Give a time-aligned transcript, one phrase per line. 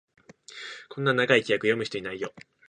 [0.89, 2.33] こんな長い規約、読む人いないよ